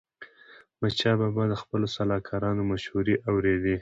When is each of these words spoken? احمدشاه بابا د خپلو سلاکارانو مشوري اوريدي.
احمدشاه 0.73 1.15
بابا 1.21 1.43
د 1.51 1.55
خپلو 1.61 1.85
سلاکارانو 1.95 2.61
مشوري 2.71 3.15
اوريدي. 3.29 3.69